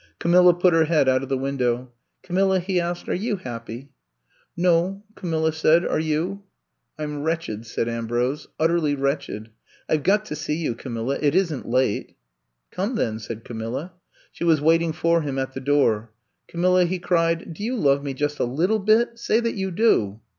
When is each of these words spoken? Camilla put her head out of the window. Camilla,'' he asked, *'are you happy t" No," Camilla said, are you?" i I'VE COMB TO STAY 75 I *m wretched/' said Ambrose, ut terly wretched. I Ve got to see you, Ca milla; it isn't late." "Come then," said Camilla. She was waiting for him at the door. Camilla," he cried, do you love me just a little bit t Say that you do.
Camilla 0.17 0.55
put 0.55 0.73
her 0.73 0.85
head 0.85 1.07
out 1.07 1.21
of 1.21 1.29
the 1.29 1.37
window. 1.37 1.91
Camilla,'' 2.23 2.57
he 2.59 2.79
asked, 2.81 3.07
*'are 3.07 3.13
you 3.13 3.35
happy 3.35 3.79
t" 3.83 3.89
No," 4.57 5.03
Camilla 5.15 5.53
said, 5.53 5.85
are 5.85 5.99
you?" 5.99 6.21
i 6.23 6.23
I'VE 6.23 6.37
COMB 6.37 6.39
TO 6.39 6.53
STAY 6.55 6.95
75 6.95 6.95
I 6.97 7.03
*m 7.03 7.23
wretched/' 7.23 7.65
said 7.67 7.87
Ambrose, 7.87 8.47
ut 8.59 8.69
terly 8.71 8.99
wretched. 8.99 9.49
I 9.87 9.97
Ve 9.97 10.01
got 10.01 10.25
to 10.25 10.35
see 10.35 10.55
you, 10.55 10.73
Ca 10.73 10.89
milla; 10.89 11.19
it 11.21 11.35
isn't 11.35 11.69
late." 11.69 12.15
"Come 12.71 12.95
then," 12.95 13.19
said 13.19 13.43
Camilla. 13.45 13.93
She 14.31 14.43
was 14.43 14.59
waiting 14.59 14.91
for 14.91 15.21
him 15.21 15.37
at 15.37 15.53
the 15.53 15.59
door. 15.61 16.11
Camilla," 16.47 16.85
he 16.85 16.97
cried, 16.97 17.53
do 17.53 17.63
you 17.63 17.75
love 17.75 18.01
me 18.03 18.15
just 18.15 18.39
a 18.39 18.43
little 18.45 18.79
bit 18.79 19.11
t 19.11 19.17
Say 19.17 19.39
that 19.41 19.53
you 19.53 19.69
do. 19.69 20.19